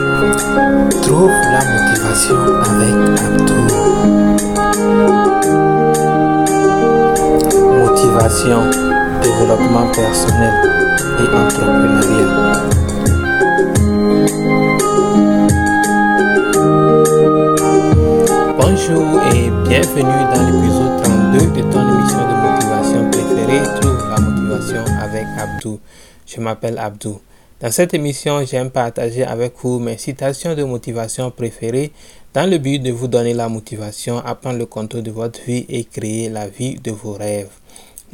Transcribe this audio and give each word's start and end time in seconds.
Trouve 0.00 1.28
la 1.52 1.60
motivation 1.60 2.36
avec 2.64 2.94
Abdou. 3.20 3.60
Motivation, 7.76 8.60
développement 9.20 9.86
personnel 9.92 10.54
et 11.18 11.28
entrepreneurial. 11.36 12.60
Bonjour 18.56 19.20
et 19.34 19.50
bienvenue 19.68 20.22
dans 20.32 20.42
l'épisode 20.46 21.02
32 21.02 21.38
de 21.38 21.62
ton 21.70 21.84
émission 21.92 22.22
de 22.26 22.34
motivation 22.48 23.10
préférée. 23.10 23.64
Trouve 23.82 24.00
la 24.08 24.18
motivation 24.18 24.84
avec 25.02 25.26
Abdou. 25.38 25.78
Je 26.26 26.40
m'appelle 26.40 26.78
Abdou. 26.78 27.20
Dans 27.60 27.70
cette 27.70 27.92
émission, 27.92 28.42
j'aime 28.46 28.70
partager 28.70 29.22
avec 29.22 29.52
vous 29.62 29.78
mes 29.78 29.98
citations 29.98 30.54
de 30.54 30.64
motivation 30.64 31.30
préférées 31.30 31.92
dans 32.32 32.48
le 32.48 32.56
but 32.56 32.78
de 32.78 32.90
vous 32.90 33.06
donner 33.06 33.34
la 33.34 33.50
motivation 33.50 34.16
à 34.18 34.34
prendre 34.34 34.58
le 34.58 34.64
contrôle 34.64 35.02
de 35.02 35.10
votre 35.10 35.42
vie 35.42 35.66
et 35.68 35.84
créer 35.84 36.30
la 36.30 36.48
vie 36.48 36.76
de 36.76 36.90
vos 36.90 37.12
rêves. 37.12 37.50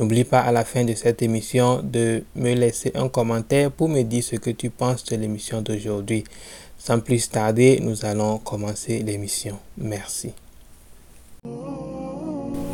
N'oublie 0.00 0.24
pas 0.24 0.40
à 0.40 0.50
la 0.50 0.64
fin 0.64 0.82
de 0.82 0.94
cette 0.94 1.22
émission 1.22 1.80
de 1.80 2.24
me 2.34 2.54
laisser 2.54 2.90
un 2.96 3.08
commentaire 3.08 3.70
pour 3.70 3.88
me 3.88 4.02
dire 4.02 4.24
ce 4.24 4.34
que 4.34 4.50
tu 4.50 4.68
penses 4.68 5.04
de 5.04 5.14
l'émission 5.14 5.62
d'aujourd'hui. 5.62 6.24
Sans 6.76 6.98
plus 6.98 7.30
tarder, 7.30 7.78
nous 7.80 8.04
allons 8.04 8.38
commencer 8.38 8.98
l'émission. 8.98 9.58
Merci. 9.78 10.32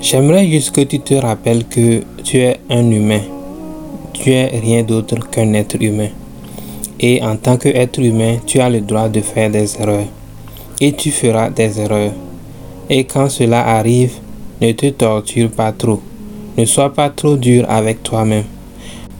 J'aimerais 0.01 0.49
juste 0.49 0.75
que 0.75 0.81
tu 0.81 1.01
te 1.01 1.15
rappelles 1.15 1.69
que 1.69 2.03
tu 2.25 2.39
es 2.39 2.59
un 2.71 2.91
humain. 2.91 3.21
Tu 4.15 4.31
es 4.33 4.47
rien 4.59 4.83
d'autre 4.83 5.29
qu'un 5.29 5.53
être 5.53 5.77
humain. 5.79 6.09
Et 7.05 7.21
en 7.21 7.37
tant 7.37 7.57
qu'être 7.57 7.99
humain, 7.99 8.37
tu 8.47 8.61
as 8.61 8.71
le 8.71 8.81
droit 8.81 9.09
de 9.09 9.21
faire 9.21 9.51
des 9.51 9.77
erreurs. 9.81 10.07
Et 10.81 10.93
tu 10.93 11.11
feras 11.11 11.51
des 11.51 11.81
erreurs. 11.81 12.13
Et 12.89 13.05
quand 13.05 13.29
cela 13.29 13.67
arrive, 13.67 14.13
ne 14.61 14.71
te 14.71 14.87
torture 14.91 15.51
pas 15.51 15.73
trop. 15.73 16.01
Ne 16.57 16.65
sois 16.65 16.95
pas 16.95 17.11
trop 17.11 17.37
dur 17.37 17.67
avec 17.69 18.05
toi-même. 18.05 18.45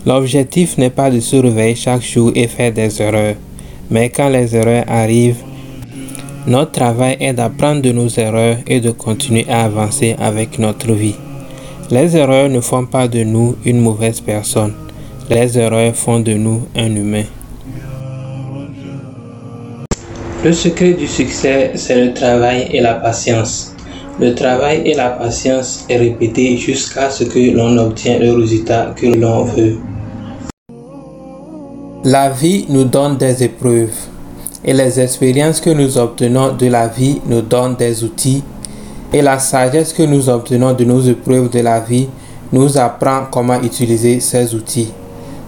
L'objectif 0.07 0.79
n'est 0.79 0.91
pas 0.91 1.11
de 1.11 1.19
se 1.19 1.37
réveiller 1.37 1.75
chaque 1.75 2.03
jour 2.03 2.31
et 2.35 2.47
faire 2.47 2.73
des 2.73 3.03
erreurs. 3.03 3.35
Mais 3.91 4.11
quand 4.11 4.29
les 4.29 4.55
erreurs 4.55 4.85
arrivent, 4.87 5.43
notre 6.47 6.73
travail 6.73 7.17
est 7.21 7.33
d'apprendre 7.33 7.83
de 7.83 7.93
nos 7.93 8.09
erreurs 8.09 8.59
et 8.67 8.81
de 8.81 8.91
continuer 8.91 9.47
à 9.49 9.65
avancer 9.65 10.15
avec 10.19 10.59
notre 10.59 10.93
vie. 10.93 11.15
Les 11.91 12.17
erreurs 12.17 12.49
ne 12.49 12.61
font 12.61 12.87
pas 12.87 13.09
de 13.09 13.23
nous 13.23 13.57
une 13.65 13.81
mauvaise 13.81 14.21
personne. 14.21 14.75
Les 15.29 15.59
erreurs 15.59 15.95
font 15.95 16.21
de 16.21 16.33
nous 16.35 16.63
un 16.77 16.95
humain. 16.95 17.25
Le 20.45 20.53
secret 20.53 20.95
du 20.95 21.07
succès, 21.07 21.71
c'est 21.77 22.05
le 22.05 22.13
travail 22.15 22.67
et 22.73 22.81
la 22.81 22.95
patience. 22.95 23.77
Le 24.19 24.35
travail 24.35 24.83
et 24.85 24.95
la 24.95 25.11
patience 25.11 25.85
est 25.89 25.99
répété 25.99 26.57
jusqu'à 26.57 27.11
ce 27.11 27.23
que 27.23 27.55
l'on 27.57 27.79
obtient 27.79 28.19
le 28.19 28.33
résultat 28.33 28.93
que 28.97 29.07
l'on 29.07 29.45
veut. 29.45 29.77
La 32.03 32.31
vie 32.31 32.67
nous 32.69 32.83
donne 32.83 33.17
des 33.19 33.45
épreuves 33.45 33.95
et 34.65 34.73
les 34.73 34.99
expériences 34.99 35.61
que 35.61 35.71
nous 35.71 35.97
obtenons 35.97 36.57
de 36.57 36.67
la 36.67 36.89
vie 36.89 37.21
nous 37.25 37.43
donnent 37.43 37.77
des 37.77 38.03
outils 38.03 38.43
et 39.13 39.23
la 39.23 39.39
sagesse 39.39 39.93
que 39.93 40.03
nous 40.03 40.29
obtenons 40.29 40.73
de 40.73 40.83
nos 40.83 41.03
épreuves 41.03 41.51
de 41.51 41.61
la 41.61 41.79
vie 41.79 42.09
nous 42.51 42.77
apprend 42.79 43.27
comment 43.31 43.63
utiliser 43.63 44.19
ces 44.19 44.57
outils. 44.57 44.91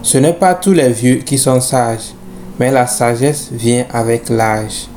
Ce 0.03 0.19
n'est 0.19 0.35
pas 0.35 0.55
tous 0.55 0.73
les 0.73 0.91
vieux 0.91 1.17
qui 1.17 1.37
sont 1.37 1.61
sages, 1.61 2.15
mais 2.59 2.71
la 2.71 2.87
sagesse 2.87 3.51
vient 3.53 3.87
avec 3.93 4.29
l'âge. 4.29 4.89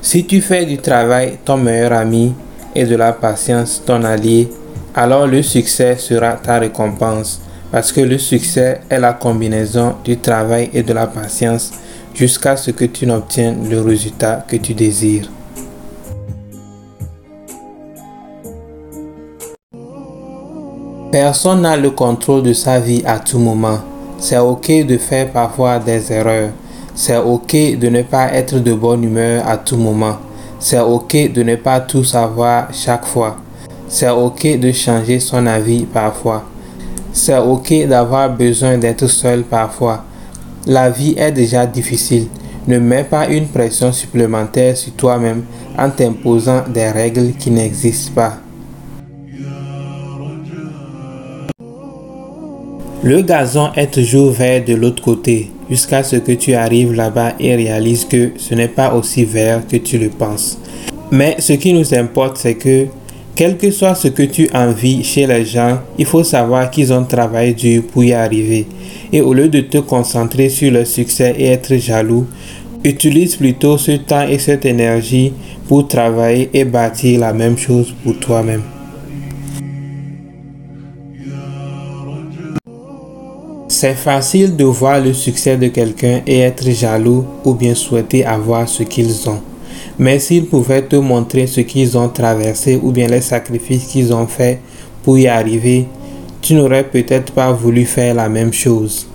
Si 0.00 0.24
tu 0.24 0.40
fais 0.40 0.64
du 0.64 0.78
travail 0.78 1.38
ton 1.44 1.58
meilleur 1.58 1.92
ami 1.92 2.32
et 2.74 2.84
de 2.84 2.96
la 2.96 3.12
patience 3.12 3.82
ton 3.84 4.04
allié, 4.04 4.48
alors 4.94 5.26
le 5.26 5.42
succès 5.42 5.96
sera 5.96 6.32
ta 6.32 6.58
récompense, 6.58 7.40
parce 7.70 7.92
que 7.92 8.00
le 8.00 8.16
succès 8.16 8.80
est 8.88 9.00
la 9.00 9.12
combinaison 9.12 9.96
du 10.02 10.16
travail 10.16 10.70
et 10.72 10.82
de 10.82 10.92
la 10.92 11.06
patience 11.06 11.72
jusqu'à 12.14 12.56
ce 12.56 12.70
que 12.70 12.86
tu 12.86 13.06
n'obtiennes 13.06 13.68
le 13.68 13.82
résultat 13.82 14.44
que 14.48 14.56
tu 14.56 14.72
désires. 14.72 15.28
Personne 21.10 21.62
n'a 21.62 21.74
le 21.74 21.90
contrôle 21.90 22.42
de 22.42 22.52
sa 22.52 22.80
vie 22.80 23.02
à 23.06 23.18
tout 23.18 23.38
moment. 23.38 23.78
C'est 24.18 24.36
ok 24.36 24.84
de 24.86 24.98
faire 24.98 25.30
parfois 25.30 25.78
des 25.78 26.12
erreurs. 26.12 26.50
C'est 26.94 27.16
ok 27.16 27.78
de 27.78 27.88
ne 27.88 28.02
pas 28.02 28.30
être 28.34 28.58
de 28.58 28.74
bonne 28.74 29.04
humeur 29.04 29.42
à 29.48 29.56
tout 29.56 29.78
moment. 29.78 30.18
C'est 30.58 30.80
ok 30.80 31.32
de 31.32 31.42
ne 31.42 31.56
pas 31.56 31.80
tout 31.80 32.04
savoir 32.04 32.68
chaque 32.74 33.06
fois. 33.06 33.38
C'est 33.88 34.10
ok 34.10 34.58
de 34.60 34.70
changer 34.70 35.18
son 35.18 35.46
avis 35.46 35.86
parfois. 35.86 36.44
C'est 37.14 37.38
ok 37.38 37.86
d'avoir 37.88 38.28
besoin 38.28 38.76
d'être 38.76 39.06
seul 39.06 39.44
parfois. 39.44 40.04
La 40.66 40.90
vie 40.90 41.14
est 41.16 41.32
déjà 41.32 41.64
difficile. 41.64 42.26
Ne 42.66 42.78
mets 42.78 43.04
pas 43.04 43.28
une 43.28 43.48
pression 43.48 43.92
supplémentaire 43.92 44.76
sur 44.76 44.92
toi-même 44.92 45.44
en 45.78 45.88
t'imposant 45.88 46.64
des 46.68 46.90
règles 46.90 47.32
qui 47.32 47.50
n'existent 47.50 48.12
pas. 48.14 48.34
Le 53.04 53.22
gazon 53.22 53.70
est 53.76 53.92
toujours 53.92 54.32
vert 54.32 54.64
de 54.64 54.74
l'autre 54.74 55.00
côté 55.02 55.52
jusqu'à 55.70 56.02
ce 56.02 56.16
que 56.16 56.32
tu 56.32 56.54
arrives 56.54 56.92
là-bas 56.92 57.34
et 57.38 57.54
réalises 57.54 58.04
que 58.04 58.32
ce 58.36 58.56
n'est 58.56 58.66
pas 58.66 58.92
aussi 58.92 59.24
vert 59.24 59.62
que 59.70 59.76
tu 59.76 59.98
le 59.98 60.08
penses. 60.08 60.58
Mais 61.12 61.36
ce 61.38 61.52
qui 61.52 61.72
nous 61.72 61.94
importe, 61.94 62.38
c'est 62.38 62.54
que 62.56 62.86
quel 63.36 63.56
que 63.56 63.70
soit 63.70 63.94
ce 63.94 64.08
que 64.08 64.24
tu 64.24 64.50
envies 64.52 65.04
chez 65.04 65.28
les 65.28 65.44
gens, 65.44 65.78
il 65.96 66.06
faut 66.06 66.24
savoir 66.24 66.72
qu'ils 66.72 66.92
ont 66.92 67.04
travaillé 67.04 67.54
dur 67.54 67.84
pour 67.92 68.02
y 68.02 68.12
arriver. 68.12 68.66
Et 69.12 69.20
au 69.20 69.32
lieu 69.32 69.48
de 69.48 69.60
te 69.60 69.78
concentrer 69.78 70.48
sur 70.48 70.72
le 70.72 70.84
succès 70.84 71.36
et 71.38 71.46
être 71.46 71.76
jaloux, 71.76 72.26
utilise 72.82 73.36
plutôt 73.36 73.78
ce 73.78 73.92
temps 73.92 74.26
et 74.26 74.40
cette 74.40 74.66
énergie 74.66 75.32
pour 75.68 75.86
travailler 75.86 76.50
et 76.52 76.64
bâtir 76.64 77.20
la 77.20 77.32
même 77.32 77.56
chose 77.56 77.94
pour 78.02 78.18
toi-même. 78.18 78.62
C'est 83.80 83.94
facile 83.94 84.56
de 84.56 84.64
voir 84.64 85.00
le 85.00 85.12
succès 85.12 85.56
de 85.56 85.68
quelqu'un 85.68 86.20
et 86.26 86.40
être 86.40 86.68
jaloux 86.68 87.24
ou 87.44 87.54
bien 87.54 87.76
souhaiter 87.76 88.24
avoir 88.24 88.68
ce 88.68 88.82
qu'ils 88.82 89.28
ont. 89.30 89.38
Mais 90.00 90.18
s'ils 90.18 90.46
pouvaient 90.46 90.82
te 90.82 90.96
montrer 90.96 91.46
ce 91.46 91.60
qu'ils 91.60 91.96
ont 91.96 92.08
traversé 92.08 92.80
ou 92.82 92.90
bien 92.90 93.06
les 93.06 93.20
sacrifices 93.20 93.86
qu'ils 93.86 94.12
ont 94.12 94.26
faits 94.26 94.58
pour 95.04 95.16
y 95.16 95.28
arriver, 95.28 95.86
tu 96.42 96.54
n'aurais 96.54 96.82
peut-être 96.82 97.32
pas 97.32 97.52
voulu 97.52 97.84
faire 97.84 98.16
la 98.16 98.28
même 98.28 98.52
chose. 98.52 99.06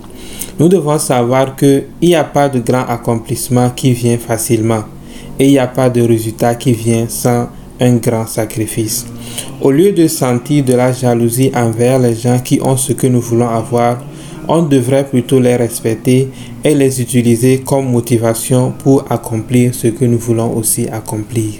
Nous 0.58 0.70
devons 0.70 0.98
savoir 0.98 1.56
qu'il 1.56 1.84
n'y 2.00 2.14
a 2.14 2.24
pas 2.24 2.48
de 2.48 2.60
grand 2.60 2.86
accomplissement 2.86 3.68
qui 3.68 3.92
vient 3.92 4.16
facilement 4.16 4.84
et 5.38 5.44
il 5.44 5.50
n'y 5.50 5.58
a 5.58 5.66
pas 5.66 5.90
de 5.90 6.00
résultat 6.00 6.54
qui 6.54 6.72
vient 6.72 7.04
sans 7.06 7.50
un 7.78 7.96
grand 7.96 8.26
sacrifice. 8.26 9.04
Au 9.60 9.70
lieu 9.70 9.92
de 9.92 10.08
sentir 10.08 10.64
de 10.64 10.72
la 10.72 10.90
jalousie 10.90 11.52
envers 11.54 11.98
les 11.98 12.14
gens 12.14 12.38
qui 12.38 12.60
ont 12.62 12.78
ce 12.78 12.94
que 12.94 13.06
nous 13.06 13.20
voulons 13.20 13.50
avoir, 13.50 13.98
on 14.48 14.62
devrait 14.62 15.04
plutôt 15.04 15.40
les 15.40 15.56
respecter 15.56 16.28
et 16.62 16.74
les 16.74 17.00
utiliser 17.00 17.60
comme 17.60 17.90
motivation 17.90 18.72
pour 18.72 19.04
accomplir 19.10 19.74
ce 19.74 19.88
que 19.88 20.04
nous 20.04 20.18
voulons 20.18 20.56
aussi 20.56 20.88
accomplir. 20.88 21.54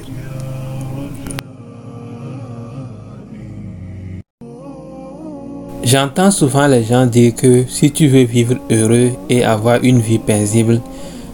J'entends 5.85 6.31
souvent 6.31 6.67
les 6.67 6.83
gens 6.83 7.07
dire 7.07 7.35
que 7.35 7.65
si 7.69 7.91
tu 7.91 8.09
veux 8.09 8.25
vivre 8.25 8.57
heureux 8.71 9.11
et 9.29 9.45
avoir 9.45 9.85
une 9.85 10.01
vie 10.01 10.19
paisible, 10.19 10.81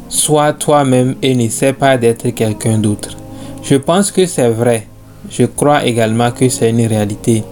sois 0.08 0.52
toi-même 0.52 1.14
et 1.22 1.34
n'essaie 1.34 1.72
pas 1.72 1.96
d'être 1.96 2.28
quelqu'un 2.30 2.78
d'autre. 2.78 3.16
Je 3.62 3.76
pense 3.76 4.10
que 4.10 4.26
c'est 4.26 4.50
vrai. 4.50 4.88
Je 5.30 5.44
crois 5.44 5.84
également 5.86 6.32
que 6.32 6.48
c'est 6.48 6.70
une 6.70 6.84
réalité. 6.86 7.44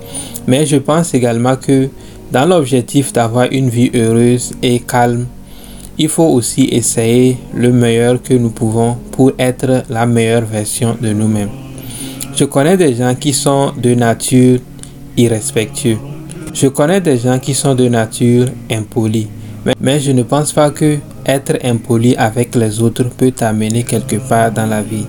Mais 0.49 0.67
je 0.67 0.77
pense 0.77 1.15
également 1.15 1.55
que 1.55 1.89
dans 2.31 2.47
l'objectif 2.47 3.13
d'avoir 3.13 3.49
une 3.51 3.69
vie 3.69 3.91
heureuse 3.95 4.53
et 4.63 4.81
calme, 4.81 5.27
il 5.99 6.09
faut 6.09 6.27
aussi 6.29 6.69
essayer 6.71 7.39
le 7.55 7.73
meilleur 7.73 8.23
que 8.23 8.35
nous 8.35 8.51
pouvons 8.51 8.97
pour 9.13 9.33
être 9.39 9.85
la 9.89 10.07
meilleure 10.07 10.45
version 10.45 10.97
de 11.01 11.13
nous-mêmes. 11.13 11.51
Je 12.37 12.45
connais 12.45 12.77
des 12.77 12.95
gens 12.95 13.15
qui 13.15 13.33
sont 13.33 13.73
de 13.77 13.95
nature 13.95 14.61
irrespectueux. 15.17 15.99
Je 16.55 16.69
connais 16.69 17.01
des 17.01 17.19
gens 17.19 17.39
qui 17.39 17.53
sont 17.55 17.75
de 17.75 17.89
nature 17.89 18.47
impolis. 18.71 19.29
Mais, 19.81 19.99
je 20.01 20.13
ne 20.13 20.23
pense 20.23 20.53
pas 20.53 20.71
que 20.71 20.99
être 21.27 21.59
impoli 21.65 22.15
avec 22.17 22.55
les 22.55 22.81
autres 22.81 23.05
peut 23.11 23.33
t'amener 23.33 23.83
quelque 23.83 24.17
part 24.17 24.51
dans 24.53 24.67
la 24.67 24.83
vie. 24.83 25.05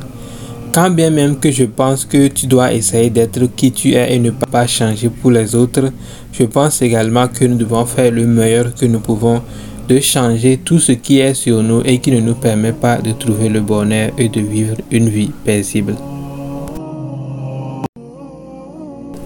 Quand 0.71 0.91
bien 0.91 1.09
même 1.09 1.39
que 1.39 1.49
je 1.49 1.63
pense 1.63 2.05
que 2.05 2.27
tu 2.27 2.45
dois 2.45 2.71
essayer 2.73 3.09
d'être 3.09 3.43
qui 3.55 3.71
tu 3.71 3.93
es 3.93 4.13
et 4.13 4.19
ne 4.19 4.29
pas 4.29 4.67
changer 4.67 5.09
pour 5.09 5.31
les 5.31 5.55
autres, 5.55 5.91
je 6.31 6.43
pense 6.43 6.83
également 6.83 7.27
que 7.27 7.45
nous 7.45 7.57
devons 7.57 7.85
faire 7.85 8.11
le 8.11 8.27
meilleur 8.27 8.75
que 8.75 8.85
nous 8.85 8.99
pouvons 8.99 9.41
de 9.87 9.99
changer 9.99 10.57
tout 10.63 10.77
ce 10.77 10.91
qui 10.91 11.19
est 11.19 11.33
sur 11.33 11.63
nous 11.63 11.81
et 11.83 11.97
qui 11.97 12.11
ne 12.11 12.19
nous 12.19 12.35
permet 12.35 12.73
pas 12.73 12.99
de 12.99 13.11
trouver 13.13 13.49
le 13.49 13.61
bonheur 13.61 14.11
et 14.19 14.29
de 14.29 14.41
vivre 14.41 14.75
une 14.91 15.09
vie 15.09 15.31
paisible. 15.43 15.95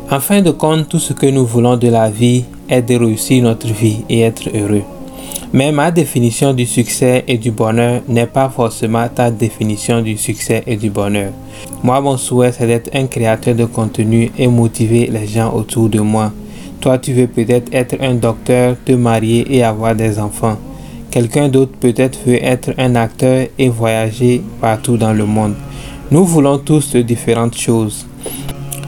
En 0.10 0.20
fin 0.22 0.42
de 0.42 0.52
compte, 0.52 0.88
tout 0.88 1.00
ce 1.00 1.12
que 1.12 1.26
nous 1.26 1.46
voulons 1.46 1.76
de 1.76 1.90
la 1.90 2.10
vie 2.10 2.46
est 2.70 2.84
de 2.84 2.96
réussir 2.96 3.44
notre 3.44 3.68
vie 3.68 4.06
et 4.08 4.22
être 4.22 4.48
heureux. 4.56 4.84
Mais 5.56 5.72
ma 5.72 5.92
définition 5.92 6.52
du 6.52 6.66
succès 6.66 7.24
et 7.28 7.38
du 7.38 7.52
bonheur 7.52 8.02
n'est 8.08 8.26
pas 8.26 8.50
forcément 8.50 9.08
ta 9.08 9.30
définition 9.30 10.02
du 10.02 10.18
succès 10.18 10.64
et 10.66 10.76
du 10.76 10.90
bonheur. 10.90 11.32
Moi, 11.84 12.02
mon 12.02 12.18
souhait, 12.18 12.52
c'est 12.52 12.66
d'être 12.66 12.90
un 12.96 13.06
créateur 13.06 13.54
de 13.54 13.66
contenu 13.66 14.32
et 14.36 14.48
motiver 14.48 15.06
les 15.14 15.28
gens 15.28 15.54
autour 15.54 15.90
de 15.90 16.00
moi. 16.00 16.32
Toi, 16.82 16.98
tu 16.98 17.14
veux 17.14 17.28
peut-être 17.28 17.72
être 17.72 17.98
un 18.02 18.16
docteur, 18.16 18.76
te 18.84 18.94
marier 18.94 19.46
et 19.56 19.62
avoir 19.62 19.94
des 19.94 20.18
enfants. 20.18 20.58
Quelqu'un 21.12 21.50
d'autre 21.50 21.74
peut-être 21.80 22.18
veut 22.26 22.44
être 22.44 22.72
un 22.80 22.96
acteur 22.96 23.46
et 23.60 23.70
voyager 23.70 24.42
partout 24.60 24.98
dans 24.98 25.14
le 25.14 25.28
monde. 25.28 25.54
Nous 26.10 26.26
voulons 26.26 26.58
tous 26.58 26.94
de 26.94 27.04
différentes 27.04 27.56
choses. 27.56 28.08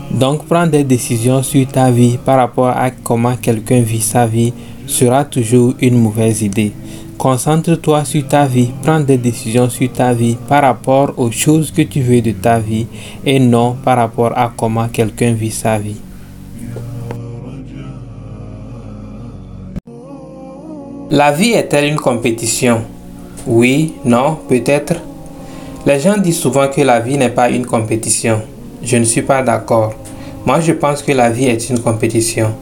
Donc, 0.10 0.46
prendre 0.48 0.72
des 0.72 0.84
décisions 0.84 1.44
sur 1.44 1.68
ta 1.68 1.92
vie 1.92 2.18
par 2.18 2.38
rapport 2.38 2.70
à 2.70 2.90
comment 2.90 3.36
quelqu'un 3.36 3.82
vit 3.82 4.02
sa 4.02 4.26
vie 4.26 4.52
sera 4.88 5.26
toujours 5.26 5.74
une 5.82 6.00
mauvaise 6.00 6.42
idée. 6.42 6.72
Concentre-toi 7.18 8.04
sur 8.04 8.28
ta 8.28 8.46
vie, 8.46 8.70
prends 8.84 9.00
des 9.00 9.18
décisions 9.18 9.70
sur 9.70 9.92
ta 9.92 10.14
vie 10.14 10.36
par 10.50 10.64
rapport 10.64 11.14
aux 11.18 11.32
choses 11.32 11.72
que 11.72 11.82
tu 11.82 12.02
veux 12.02 12.22
de 12.22 12.32
ta 12.32 12.60
vie 12.60 12.88
et 13.26 13.40
non 13.40 13.76
par 13.84 13.98
rapport 13.98 14.38
à 14.38 14.52
comment 14.56 14.90
quelqu'un 14.90 15.32
vit 15.32 15.52
sa 15.52 15.80
vie. 15.80 15.96
La 21.10 21.32
vie 21.32 21.52
est-elle 21.52 21.86
une 21.86 21.96
compétition? 22.00 22.82
Oui, 23.48 23.94
non, 24.04 24.40
peut-être. 24.50 24.96
Les 25.86 26.00
gens 26.00 26.18
disent 26.18 26.40
souvent 26.40 26.68
que 26.68 26.82
la 26.82 27.00
vie 27.00 27.18
n'est 27.18 27.30
pas 27.30 27.50
une 27.50 27.66
compétition. 27.66 28.42
Je 28.84 28.98
ne 28.98 29.04
suis 29.04 29.22
pas 29.22 29.42
d'accord. 29.44 29.94
Moi, 30.46 30.60
je 30.60 30.74
pense 30.74 31.02
que 31.04 31.12
la 31.12 31.30
vie 31.30 31.46
est 31.46 31.70
une 31.70 31.80
compétition. 31.80 32.54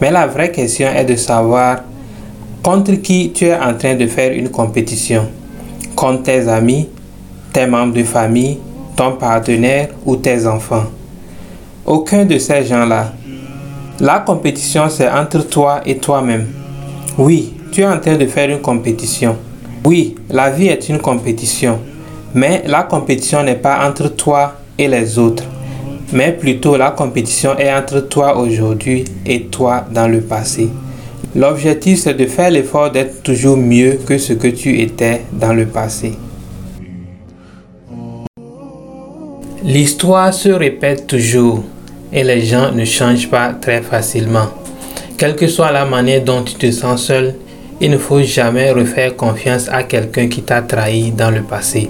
Mais 0.00 0.10
la 0.10 0.26
vraie 0.26 0.50
question 0.50 0.88
est 0.88 1.04
de 1.04 1.16
savoir 1.16 1.80
contre 2.62 2.92
qui 2.94 3.32
tu 3.32 3.46
es 3.46 3.54
en 3.54 3.74
train 3.74 3.94
de 3.94 4.06
faire 4.06 4.32
une 4.32 4.48
compétition. 4.48 5.28
Contre 5.94 6.22
tes 6.24 6.48
amis, 6.48 6.88
tes 7.52 7.66
membres 7.66 7.94
de 7.94 8.02
famille, 8.02 8.58
ton 8.96 9.12
partenaire 9.12 9.88
ou 10.06 10.16
tes 10.16 10.46
enfants. 10.46 10.84
Aucun 11.84 12.24
de 12.24 12.38
ces 12.38 12.64
gens-là. 12.64 13.12
La 13.98 14.20
compétition, 14.20 14.88
c'est 14.88 15.10
entre 15.10 15.46
toi 15.46 15.80
et 15.84 15.98
toi-même. 15.98 16.46
Oui, 17.18 17.54
tu 17.72 17.82
es 17.82 17.86
en 17.86 17.98
train 17.98 18.16
de 18.16 18.26
faire 18.26 18.48
une 18.48 18.60
compétition. 18.60 19.36
Oui, 19.84 20.14
la 20.30 20.50
vie 20.50 20.68
est 20.68 20.88
une 20.88 20.98
compétition. 20.98 21.78
Mais 22.34 22.62
la 22.66 22.84
compétition 22.84 23.42
n'est 23.42 23.56
pas 23.56 23.86
entre 23.86 24.08
toi 24.08 24.54
et 24.78 24.88
les 24.88 25.18
autres 25.18 25.44
mais 26.12 26.32
plutôt 26.32 26.76
la 26.76 26.90
compétition 26.90 27.56
est 27.58 27.72
entre 27.72 28.00
toi 28.00 28.38
aujourd'hui 28.38 29.04
et 29.26 29.42
toi 29.42 29.84
dans 29.92 30.08
le 30.08 30.20
passé. 30.20 30.68
L'objectif 31.34 32.00
c'est 32.00 32.14
de 32.14 32.26
faire 32.26 32.50
l'effort 32.50 32.90
d'être 32.90 33.22
toujours 33.22 33.56
mieux 33.56 33.98
que 34.06 34.18
ce 34.18 34.32
que 34.32 34.48
tu 34.48 34.80
étais 34.80 35.22
dans 35.32 35.52
le 35.52 35.66
passé. 35.66 36.12
L'histoire 39.62 40.32
se 40.32 40.48
répète 40.48 41.06
toujours 41.06 41.62
et 42.12 42.24
les 42.24 42.40
gens 42.40 42.72
ne 42.72 42.84
changent 42.84 43.28
pas 43.28 43.52
très 43.52 43.82
facilement. 43.82 44.48
Quelle 45.16 45.36
que 45.36 45.46
soit 45.46 45.70
la 45.70 45.84
manière 45.84 46.24
dont 46.24 46.42
tu 46.42 46.54
te 46.54 46.70
sens 46.70 47.04
seul, 47.04 47.34
il 47.80 47.90
ne 47.90 47.98
faut 47.98 48.22
jamais 48.22 48.72
refaire 48.72 49.16
confiance 49.16 49.68
à 49.68 49.82
quelqu'un 49.82 50.28
qui 50.28 50.42
t'a 50.42 50.62
trahi 50.62 51.12
dans 51.12 51.30
le 51.30 51.42
passé 51.42 51.88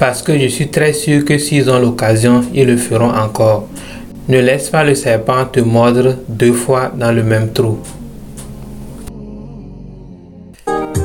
parce 0.00 0.22
que 0.22 0.36
je 0.38 0.46
suis 0.46 0.68
très 0.68 0.94
sûr 0.94 1.26
que 1.26 1.36
s'ils 1.36 1.70
ont 1.70 1.78
l'occasion, 1.78 2.40
ils 2.54 2.66
le 2.66 2.78
feront 2.78 3.10
encore. 3.14 3.68
Ne 4.28 4.40
laisse 4.40 4.70
pas 4.70 4.82
le 4.82 4.94
serpent 4.94 5.44
te 5.44 5.60
mordre 5.60 6.16
deux 6.26 6.54
fois 6.54 6.90
dans 6.96 7.12
le 7.12 7.22
même 7.22 7.52
trou. 7.52 7.78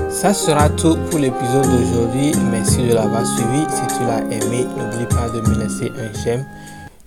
Ça 0.10 0.34
sera 0.34 0.70
tout 0.70 0.98
pour 1.10 1.20
l'épisode 1.20 1.66
d'aujourd'hui. 1.66 2.32
Merci 2.50 2.78
de 2.88 2.94
l'avoir 2.94 3.26
suivi. 3.28 3.66
Si 3.70 3.98
tu 3.98 4.04
l'as 4.06 4.22
aimé, 4.34 4.66
n'oublie 4.78 5.06
pas 5.08 5.30
de 5.30 5.42
me 5.42 5.62
laisser 5.62 5.92
un 6.00 6.24
j'aime. 6.24 6.46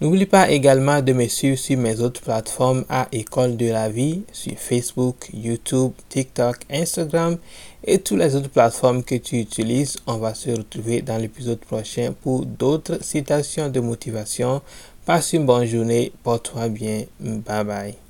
N'oublie 0.02 0.26
pas 0.26 0.50
également 0.50 1.00
de 1.00 1.14
me 1.14 1.26
suivre 1.26 1.56
sur 1.56 1.79
mes 1.79 2.00
autres 2.00 2.20
plateformes 2.20 2.85
à 2.90 3.08
École 3.12 3.56
de 3.56 3.67
la 3.67 3.88
vie, 3.88 4.23
sur 4.31 4.52
Facebook, 4.56 5.31
YouTube, 5.32 5.93
TikTok, 6.11 6.58
Instagram 6.70 7.38
et 7.88 7.99
toutes 7.99 8.19
les 8.19 8.37
autres 8.37 8.50
plateformes 8.50 9.02
que 9.02 9.14
tu 9.14 9.40
utilises. 9.40 9.96
On 10.06 10.19
va 10.19 10.35
se 10.35 10.50
retrouver 10.50 11.00
dans 11.00 11.17
l'épisode 11.17 11.58
prochain 11.58 12.14
pour 12.23 12.44
d'autres 12.44 13.02
citations 13.02 13.70
de 13.70 13.81
motivation. 13.81 14.61
Passe 15.06 15.32
une 15.32 15.46
bonne 15.46 15.64
journée, 15.64 16.12
porte-toi 16.23 16.69
bien, 16.69 17.05
bye 17.19 17.64
bye. 17.64 18.08